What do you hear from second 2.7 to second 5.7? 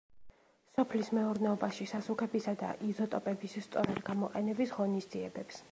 იზოტოპების სწორად გამოყენების ღონისძიებებს.